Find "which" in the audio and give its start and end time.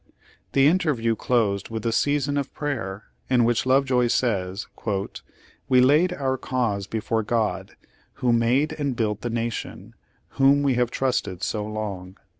3.43-3.67